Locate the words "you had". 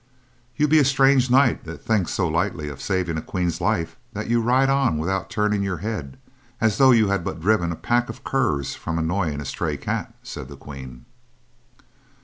6.89-7.23